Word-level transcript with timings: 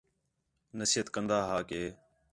نصیحت 0.79 1.07
کندا 1.13 1.39
ھا 1.49 1.57
کہ 1.69 1.81